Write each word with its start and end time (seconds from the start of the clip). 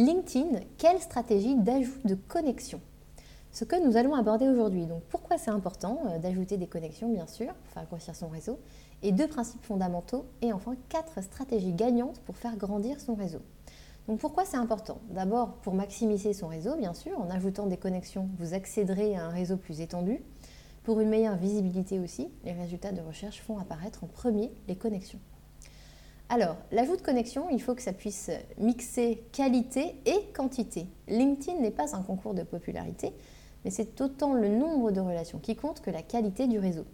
LinkedIn, 0.00 0.60
quelle 0.78 0.98
stratégie 0.98 1.56
d'ajout 1.56 2.00
de 2.06 2.14
connexion? 2.14 2.80
Ce 3.52 3.66
que 3.66 3.76
nous 3.86 3.98
allons 3.98 4.14
aborder 4.14 4.48
aujourd'hui. 4.48 4.86
Donc 4.86 5.02
pourquoi 5.10 5.36
c'est 5.36 5.50
important 5.50 5.98
euh, 6.06 6.18
d'ajouter 6.18 6.56
des 6.56 6.68
connexions, 6.68 7.12
bien 7.12 7.26
sûr, 7.26 7.52
pour 7.52 7.72
faire 7.74 7.84
grossir 7.84 8.16
son 8.16 8.28
réseau, 8.28 8.58
et 9.02 9.12
deux 9.12 9.28
principes 9.28 9.62
fondamentaux, 9.62 10.24
et 10.40 10.54
enfin 10.54 10.74
quatre 10.88 11.22
stratégies 11.22 11.74
gagnantes 11.74 12.18
pour 12.20 12.38
faire 12.38 12.56
grandir 12.56 12.98
son 12.98 13.14
réseau. 13.14 13.40
Donc 14.08 14.20
pourquoi 14.20 14.46
c'est 14.46 14.56
important? 14.56 15.02
D'abord 15.10 15.56
pour 15.56 15.74
maximiser 15.74 16.32
son 16.32 16.48
réseau, 16.48 16.76
bien 16.76 16.94
sûr, 16.94 17.20
en 17.20 17.28
ajoutant 17.28 17.66
des 17.66 17.76
connexions, 17.76 18.30
vous 18.38 18.54
accéderez 18.54 19.16
à 19.16 19.26
un 19.26 19.30
réseau 19.30 19.58
plus 19.58 19.82
étendu. 19.82 20.22
Pour 20.82 21.00
une 21.00 21.10
meilleure 21.10 21.36
visibilité 21.36 21.98
aussi, 21.98 22.30
les 22.44 22.52
résultats 22.52 22.92
de 22.92 23.02
recherche 23.02 23.42
font 23.42 23.58
apparaître 23.58 24.02
en 24.02 24.06
premier 24.06 24.50
les 24.66 24.76
connexions. 24.76 25.20
Alors, 26.32 26.58
l'ajout 26.70 26.94
de 26.94 27.02
connexion, 27.02 27.48
il 27.50 27.60
faut 27.60 27.74
que 27.74 27.82
ça 27.82 27.92
puisse 27.92 28.30
mixer 28.56 29.20
qualité 29.32 29.96
et 30.06 30.32
quantité. 30.32 30.86
LinkedIn 31.08 31.58
n'est 31.58 31.72
pas 31.72 31.96
un 31.96 32.02
concours 32.02 32.34
de 32.34 32.44
popularité, 32.44 33.12
mais 33.64 33.72
c'est 33.72 34.00
autant 34.00 34.34
le 34.34 34.48
nombre 34.48 34.92
de 34.92 35.00
relations 35.00 35.40
qui 35.40 35.56
compte 35.56 35.80
que 35.80 35.90
la 35.90 36.02
qualité 36.02 36.46
du 36.46 36.60
réseau. 36.60 36.84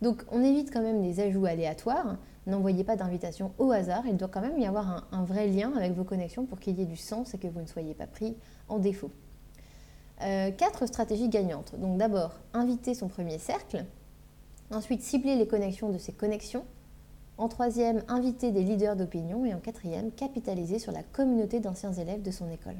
Donc, 0.00 0.24
on 0.32 0.42
évite 0.42 0.72
quand 0.72 0.80
même 0.80 1.02
les 1.02 1.20
ajouts 1.20 1.44
aléatoires. 1.44 2.16
N'envoyez 2.46 2.84
pas 2.84 2.96
d'invitation 2.96 3.52
au 3.58 3.70
hasard. 3.70 4.04
Il 4.06 4.16
doit 4.16 4.28
quand 4.28 4.40
même 4.40 4.58
y 4.58 4.64
avoir 4.64 5.06
un, 5.12 5.24
vrai 5.24 5.46
lien 5.46 5.74
avec 5.76 5.92
vos 5.92 6.04
connexions 6.04 6.46
pour 6.46 6.58
qu'il 6.58 6.78
y 6.78 6.82
ait 6.82 6.86
du 6.86 6.96
sens 6.96 7.34
et 7.34 7.38
que 7.38 7.48
vous 7.48 7.60
ne 7.60 7.66
soyez 7.66 7.92
pas 7.92 8.06
pris 8.06 8.34
en 8.70 8.78
défaut. 8.78 9.10
Euh, 10.22 10.50
quatre 10.52 10.86
stratégies 10.86 11.28
gagnantes. 11.28 11.74
Donc, 11.78 11.98
d'abord, 11.98 12.32
inviter 12.54 12.94
son 12.94 13.08
premier 13.08 13.36
cercle. 13.36 13.84
Ensuite, 14.70 15.02
cibler 15.02 15.36
les 15.36 15.46
connexions 15.46 15.90
de 15.90 15.98
ses 15.98 16.12
connexions 16.12 16.64
en 17.38 17.48
troisième, 17.48 18.02
inviter 18.08 18.50
des 18.50 18.62
leaders 18.62 18.96
d'opinion. 18.96 19.44
Et 19.44 19.54
en 19.54 19.60
quatrième, 19.60 20.10
capitaliser 20.12 20.78
sur 20.78 20.92
la 20.92 21.02
communauté 21.02 21.60
d'anciens 21.60 21.92
élèves 21.92 22.22
de 22.22 22.30
son 22.30 22.50
école. 22.50 22.76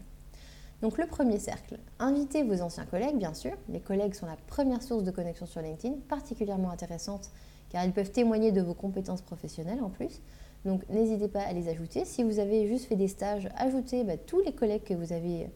Donc 0.83 0.99
le 0.99 1.07
premier 1.07 1.39
cercle, 1.39 1.79
invitez 1.99 2.43
vos 2.43 2.61
anciens 2.61 2.85
collègues, 2.85 3.17
bien 3.17 3.35
sûr. 3.35 3.53
Les 3.69 3.81
collègues 3.81 4.15
sont 4.15 4.27
la 4.27 4.37
première 4.49 4.83
source 4.83 5.05
de 5.05 5.11
connexion 5.11 5.47
sur 5.47 5.63
LinkedIn, 5.63 5.97
particulièrement 6.09 6.71
intéressante 6.71 7.31
car 7.75 7.85
ils 7.85 7.93
peuvent 7.93 8.13
témoigner 8.13 8.53
de 8.53 8.61
vos 8.61 8.73
compétences 8.73 9.21
professionnelles 9.21 9.83
en 9.83 9.91
plus. 9.91 10.23
Donc 10.65 10.89
n'hésitez 10.89 11.27
pas 11.27 11.43
à 11.43 11.53
les 11.53 11.69
ajouter. 11.69 12.05
Si 12.05 12.23
vous 12.23 12.39
avez 12.39 12.69
juste 12.69 12.85
fait 12.85 12.95
des 12.95 13.09
stages, 13.09 13.49
ajoutez 13.57 14.05
bah, 14.05 14.17
tous 14.17 14.41
les 14.41 14.53
collègues 14.53 14.85
que 14.85 14.95
vous 14.95 15.13
avez 15.13 15.43
euh, 15.43 15.47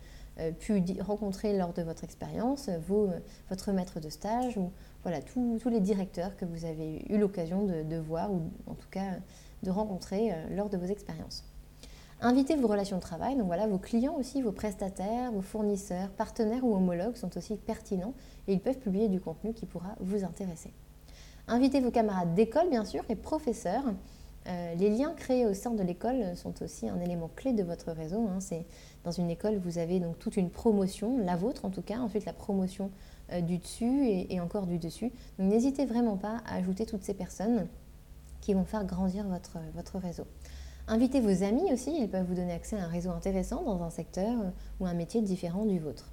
pu 0.58 0.82
rencontrer 1.00 1.56
lors 1.56 1.72
de 1.72 1.82
votre 1.82 2.04
expérience, 2.04 2.70
votre 3.48 3.72
maître 3.72 4.00
de 4.00 4.08
stage 4.08 4.56
ou 4.56 4.70
voilà, 5.02 5.22
tous, 5.22 5.68
les 5.70 5.80
directeurs 5.80 6.36
que 6.36 6.44
vous 6.44 6.64
avez 6.64 7.04
eu 7.08 7.18
l'occasion 7.18 7.64
de, 7.64 7.96
voir 7.96 8.32
ou 8.32 8.42
en 8.66 8.74
tout 8.74 8.88
cas 8.90 9.16
de 9.62 9.70
rencontrer 9.70 10.32
euh, 10.32 10.56
lors 10.56 10.68
de 10.68 10.76
vos 10.76 10.86
expériences. 10.86 11.44
Invitez 12.20 12.56
vos 12.56 12.66
relations 12.66 12.96
de 12.96 13.02
travail, 13.02 13.36
donc 13.36 13.46
voilà, 13.46 13.68
vos 13.68 13.78
clients 13.78 14.16
aussi, 14.18 14.42
vos 14.42 14.50
prestataires, 14.50 15.30
vos 15.30 15.40
fournisseurs, 15.40 16.10
partenaires 16.10 16.64
ou 16.64 16.74
homologues 16.74 17.16
sont 17.16 17.36
aussi 17.36 17.56
pertinents 17.56 18.12
et 18.48 18.52
ils 18.52 18.60
peuvent 18.60 18.78
publier 18.78 19.08
du 19.08 19.20
contenu 19.20 19.52
qui 19.54 19.66
pourra 19.66 19.94
vous 20.00 20.24
intéresser. 20.24 20.72
Invitez 21.46 21.80
vos 21.80 21.92
camarades 21.92 22.34
d'école, 22.34 22.68
bien 22.68 22.84
sûr, 22.84 23.04
les 23.08 23.16
professeurs. 23.16 23.84
Euh, 24.48 24.74
les 24.76 24.88
liens 24.88 25.12
créés 25.14 25.44
au 25.44 25.52
sein 25.52 25.72
de 25.72 25.82
l'école 25.82 26.34
sont 26.34 26.62
aussi 26.62 26.88
un 26.88 26.98
élément 27.00 27.30
clé 27.36 27.52
de 27.52 27.62
votre 27.62 27.92
réseau. 27.92 28.26
Hein. 28.28 28.38
Dans 29.04 29.10
une 29.10 29.30
école, 29.30 29.56
vous 29.58 29.78
avez 29.78 30.00
donc 30.00 30.18
toute 30.18 30.36
une 30.36 30.50
promotion, 30.50 31.18
la 31.18 31.36
vôtre 31.36 31.66
en 31.66 31.70
tout 31.70 31.82
cas, 31.82 31.98
ensuite 31.98 32.24
la 32.24 32.32
promotion 32.32 32.90
euh, 33.32 33.42
du 33.42 33.58
dessus 33.58 34.06
et, 34.06 34.40
encore 34.40 34.66
du 34.66 34.78
dessus. 34.78 35.12
N'hésitez 35.38 35.84
vraiment 35.84 36.16
pas 36.16 36.38
à 36.46 36.56
ajouter 36.56 36.86
toutes 36.86 37.04
ces 37.04 37.14
personnes 37.14 37.66
qui 38.40 38.54
vont 38.54 38.64
faire 38.64 38.84
grandir 38.84 39.26
votre, 39.28 39.58
votre 39.74 39.98
réseau. 39.98 40.24
Invitez 40.86 41.20
vos 41.20 41.42
amis 41.42 41.70
aussi, 41.70 41.94
ils 42.00 42.08
peuvent 42.08 42.24
vous 42.24 42.34
donner 42.34 42.52
accès 42.52 42.76
à 42.78 42.84
un 42.84 42.88
réseau 42.88 43.10
intéressant 43.10 43.62
dans 43.62 43.82
un 43.82 43.90
secteur 43.90 44.34
ou 44.80 44.86
un 44.86 44.94
métier 44.94 45.20
différent 45.20 45.66
du 45.66 45.78
vôtre. 45.78 46.10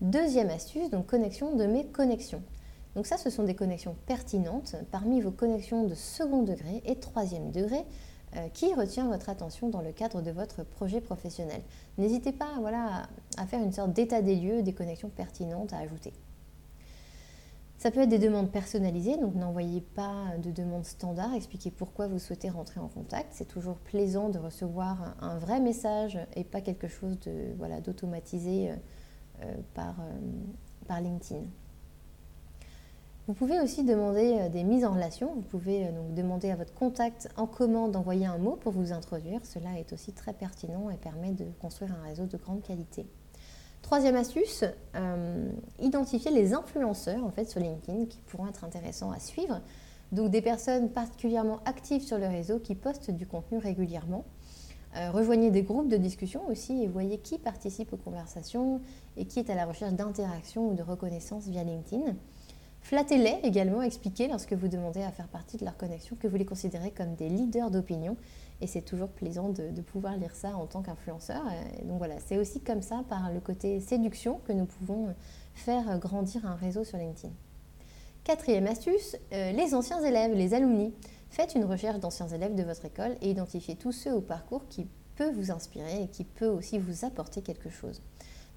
Deuxième 0.00 0.48
astuce, 0.48 0.88
donc 0.88 1.06
connexion 1.06 1.54
de 1.54 1.66
mes 1.66 1.84
connexions. 1.86 2.42
Donc 2.96 3.06
ça, 3.06 3.18
ce 3.18 3.28
sont 3.28 3.44
des 3.44 3.54
connexions 3.54 3.94
pertinentes 4.06 4.74
parmi 4.90 5.20
vos 5.20 5.30
connexions 5.30 5.84
de 5.84 5.94
second 5.94 6.42
degré 6.42 6.82
et 6.86 6.96
troisième 6.96 7.50
degré 7.52 7.84
euh, 8.36 8.48
qui 8.54 8.72
retient 8.72 9.06
votre 9.06 9.28
attention 9.28 9.68
dans 9.68 9.82
le 9.82 9.92
cadre 9.92 10.22
de 10.22 10.30
votre 10.30 10.64
projet 10.64 11.02
professionnel? 11.02 11.60
N'hésitez 11.98 12.32
pas 12.32 12.48
voilà, 12.58 13.06
à 13.36 13.46
faire 13.46 13.62
une 13.62 13.72
sorte 13.72 13.92
d'état 13.92 14.22
des 14.22 14.34
lieux 14.34 14.62
des 14.62 14.72
connexions 14.72 15.10
pertinentes 15.10 15.74
à 15.74 15.78
ajouter. 15.78 16.14
Ça 17.76 17.90
peut 17.90 18.00
être 18.00 18.08
des 18.08 18.18
demandes 18.18 18.50
personnalisées, 18.50 19.18
donc 19.18 19.34
n'envoyez 19.34 19.82
pas 19.82 20.24
de 20.42 20.50
demandes 20.50 20.86
standards, 20.86 21.34
expliquez 21.34 21.70
pourquoi 21.70 22.08
vous 22.08 22.18
souhaitez 22.18 22.48
rentrer 22.48 22.80
en 22.80 22.88
contact. 22.88 23.28
C'est 23.32 23.46
toujours 23.46 23.76
plaisant 23.76 24.30
de 24.30 24.38
recevoir 24.38 25.14
un 25.20 25.38
vrai 25.38 25.60
message 25.60 26.18
et 26.34 26.44
pas 26.44 26.62
quelque 26.62 26.88
chose 26.88 27.18
voilà 27.58 27.82
d'automatisé 27.82 28.70
euh, 28.70 28.76
euh, 29.42 29.54
par, 29.74 29.96
par 30.88 31.02
LinkedIn. 31.02 31.44
Vous 33.26 33.34
pouvez 33.34 33.58
aussi 33.58 33.82
demander 33.82 34.38
euh, 34.38 34.48
des 34.48 34.62
mises 34.62 34.84
en 34.84 34.92
relation. 34.92 35.34
Vous 35.34 35.42
pouvez 35.42 35.86
euh, 35.86 35.90
donc 35.90 36.14
demander 36.14 36.50
à 36.50 36.56
votre 36.56 36.72
contact 36.72 37.28
en 37.36 37.48
commun 37.48 37.88
d'envoyer 37.88 38.24
un 38.24 38.38
mot 38.38 38.52
pour 38.52 38.70
vous 38.72 38.92
introduire. 38.92 39.44
Cela 39.44 39.80
est 39.80 39.92
aussi 39.92 40.12
très 40.12 40.32
pertinent 40.32 40.90
et 40.90 40.96
permet 40.96 41.32
de 41.32 41.44
construire 41.60 41.90
un 41.92 42.06
réseau 42.06 42.26
de 42.26 42.36
grande 42.36 42.62
qualité. 42.62 43.04
Troisième 43.82 44.14
astuce, 44.14 44.64
euh, 44.94 45.50
identifier 45.80 46.30
les 46.30 46.54
influenceurs 46.54 47.24
en 47.24 47.30
fait 47.30 47.50
sur 47.50 47.60
LinkedIn 47.60 48.06
qui 48.06 48.18
pourront 48.26 48.46
être 48.46 48.62
intéressants 48.62 49.10
à 49.10 49.18
suivre. 49.18 49.60
Donc 50.12 50.30
des 50.30 50.40
personnes 50.40 50.90
particulièrement 50.90 51.58
actives 51.64 52.02
sur 52.02 52.18
le 52.18 52.28
réseau 52.28 52.60
qui 52.60 52.76
postent 52.76 53.10
du 53.10 53.26
contenu 53.26 53.58
régulièrement. 53.58 54.24
rejoignez 55.12 55.50
des 55.50 55.62
groupes 55.62 55.88
de 55.88 55.96
discussion 55.96 56.46
aussi 56.48 56.80
et 56.84 56.86
voyez 56.86 57.18
qui 57.18 57.38
participe 57.38 57.92
aux 57.92 57.96
conversations 57.96 58.80
et 59.16 59.24
qui 59.24 59.40
est 59.40 59.50
à 59.50 59.56
la 59.56 59.66
recherche 59.66 59.94
d'interaction 59.94 60.68
ou 60.68 60.74
de 60.74 60.82
reconnaissance 60.82 61.48
via 61.48 61.64
LinkedIn. 61.64 62.14
Flattez-les 62.86 63.40
également, 63.42 63.82
expliquez 63.82 64.28
lorsque 64.28 64.52
vous 64.52 64.68
demandez 64.68 65.02
à 65.02 65.10
faire 65.10 65.26
partie 65.26 65.56
de 65.56 65.64
leur 65.64 65.76
connexion 65.76 66.14
que 66.14 66.28
vous 66.28 66.36
les 66.36 66.44
considérez 66.44 66.92
comme 66.92 67.16
des 67.16 67.28
leaders 67.28 67.72
d'opinion. 67.72 68.16
Et 68.60 68.68
c'est 68.68 68.82
toujours 68.82 69.08
plaisant 69.08 69.48
de, 69.48 69.80
pouvoir 69.80 70.16
lire 70.16 70.36
ça 70.36 70.56
en 70.56 70.66
tant 70.66 70.82
qu'influenceur. 70.82 71.42
Donc 71.82 71.98
voilà, 71.98 72.14
c'est 72.24 72.38
aussi 72.38 72.60
comme 72.60 72.82
ça, 72.82 73.02
par 73.08 73.32
le 73.32 73.40
côté 73.40 73.80
séduction, 73.80 74.38
que 74.46 74.52
nous 74.52 74.66
pouvons 74.66 75.12
faire 75.52 75.98
grandir 75.98 76.46
un 76.46 76.54
réseau 76.54 76.84
sur 76.84 76.96
LinkedIn. 76.96 77.32
Quatrième 78.22 78.68
astuce, 78.68 79.16
euh, 79.32 79.50
les 79.50 79.74
anciens 79.74 80.00
élèves, 80.04 80.32
les 80.34 80.54
alumni. 80.54 80.94
Faites 81.28 81.56
une 81.56 81.64
recherche 81.64 81.98
d'anciens 81.98 82.28
élèves 82.28 82.54
de 82.54 82.62
votre 82.62 82.84
école 82.84 83.16
et 83.20 83.32
identifiez 83.32 83.74
tous 83.74 83.90
ceux 83.90 84.14
au 84.14 84.20
parcours 84.20 84.68
qui 84.68 84.86
peut 85.16 85.32
vous 85.32 85.50
inspirer 85.50 86.04
et 86.04 86.06
qui 86.06 86.22
peut 86.22 86.46
aussi 86.46 86.78
vous 86.78 87.04
apporter 87.04 87.42
quelque 87.42 87.68
chose. 87.68 88.00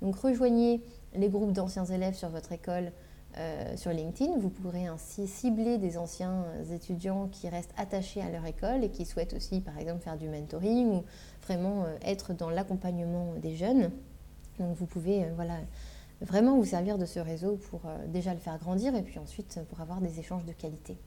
Donc 0.04 0.18
rejoignez 0.18 0.84
les 1.16 1.30
groupes 1.30 1.52
d'anciens 1.52 1.86
élèves 1.86 2.14
sur 2.14 2.30
votre 2.30 2.52
école 2.52 2.92
euh, 3.40 3.78
sur 3.78 3.92
LinkedIn. 3.92 4.38
Vous 4.38 4.50
pourrez 4.50 4.88
ainsi 4.88 5.26
cibler 5.26 5.78
des 5.78 5.98
anciens 5.98 6.44
étudiants 6.74 7.30
qui 7.32 7.48
restent 7.48 7.74
attachés 7.78 8.22
à 8.22 8.30
leur 8.30 8.46
école 8.46 8.84
et 8.84 8.90
qui 8.90 9.06
souhaitent 9.06 9.34
aussi, 9.34 9.62
par 9.62 9.78
exemple, 9.78 10.02
faire 10.02 10.18
du 10.18 10.28
mentoring 10.28 10.90
ou 10.90 11.04
vraiment 11.44 11.86
euh, 11.86 11.96
être 12.02 12.34
dans 12.34 12.50
l'accompagnement 12.50 13.34
des 13.42 13.56
jeunes. 13.56 13.92
Donc 14.60 14.76
vous 14.76 14.86
pouvez 14.86 15.24
euh, 15.24 15.32
voilà, 15.36 15.56
vraiment 16.20 16.58
vous 16.58 16.66
servir 16.66 16.98
de 16.98 17.06
ce 17.06 17.20
réseau 17.20 17.56
pour 17.70 17.82
déjà 18.10 18.34
le 18.34 18.40
faire 18.42 18.58
grandir 18.58 18.94
et 18.94 19.04
puis 19.04 19.20
ensuite 19.20 19.60
pour 19.70 19.80
avoir 19.80 20.02
des 20.02 20.20
échanges 20.20 20.44
de 20.44 20.52
qualité. 20.52 20.98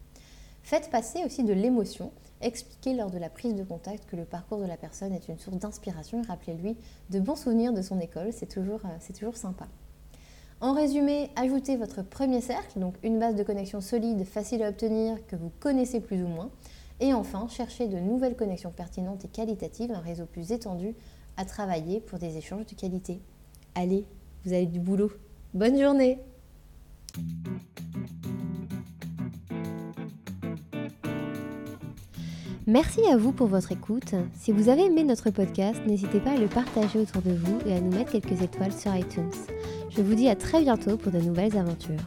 Faites 0.62 0.90
passer 0.90 1.24
aussi 1.24 1.44
de 1.44 1.52
l'émotion. 1.52 2.12
Expliquez 2.40 2.94
lors 2.94 3.10
de 3.10 3.18
la 3.18 3.28
prise 3.28 3.54
de 3.54 3.62
contact 3.62 4.06
que 4.08 4.16
le 4.16 4.24
parcours 4.24 4.58
de 4.58 4.66
la 4.66 4.78
personne 4.78 5.12
est 5.12 5.28
une 5.28 5.38
source 5.38 5.58
d'inspiration 5.58 6.22
rappelez-lui 6.22 6.78
de 7.10 7.20
bons 7.20 7.36
souvenirs 7.36 7.74
de 7.74 7.82
son 7.82 8.00
école. 8.00 8.32
C'est 8.32 8.46
toujours 8.46 9.36
sympa. 9.36 9.68
En 10.62 10.74
résumé, 10.74 11.28
ajoutez 11.34 11.76
votre 11.76 12.02
premier 12.02 12.40
cercle, 12.40 12.78
donc 12.78 12.94
une 13.02 13.18
base 13.18 13.34
de 13.34 13.42
connexion 13.42 13.80
solide, 13.80 14.24
facile 14.24 14.62
à 14.62 14.68
obtenir, 14.68 15.16
que 15.26 15.34
vous 15.34 15.50
connaissez 15.58 15.98
plus 15.98 16.22
ou 16.22 16.28
moins. 16.28 16.50
Et 17.00 17.12
enfin, 17.12 17.48
cherchez 17.48 17.88
de 17.88 17.98
nouvelles 17.98 18.36
connexions 18.36 18.70
pertinentes 18.70 19.24
et 19.24 19.28
qualitatives, 19.28 19.90
un 19.90 19.98
réseau 19.98 20.24
plus 20.24 20.52
étendu 20.52 20.94
à 21.36 21.44
travailler 21.44 21.98
pour 21.98 22.20
des 22.20 22.36
échanges 22.36 22.64
de 22.64 22.76
qualité. 22.76 23.20
Allez, 23.74 24.04
vous 24.44 24.52
avez 24.52 24.66
du 24.66 24.78
boulot. 24.78 25.10
Bonne 25.52 25.80
journée 25.80 26.20
Merci 32.68 33.04
à 33.10 33.16
vous 33.16 33.32
pour 33.32 33.48
votre 33.48 33.72
écoute. 33.72 34.14
Si 34.38 34.52
vous 34.52 34.68
avez 34.68 34.84
aimé 34.84 35.02
notre 35.02 35.30
podcast, 35.30 35.80
n'hésitez 35.88 36.20
pas 36.20 36.30
à 36.30 36.36
le 36.36 36.46
partager 36.46 37.00
autour 37.00 37.20
de 37.22 37.32
vous 37.32 37.58
et 37.66 37.74
à 37.74 37.80
nous 37.80 37.90
mettre 37.90 38.12
quelques 38.12 38.40
étoiles 38.40 38.72
sur 38.72 38.94
iTunes. 38.94 39.32
Je 39.94 40.00
vous 40.00 40.14
dis 40.14 40.28
à 40.28 40.34
très 40.34 40.62
bientôt 40.62 40.96
pour 40.96 41.12
de 41.12 41.18
nouvelles 41.18 41.56
aventures. 41.56 42.00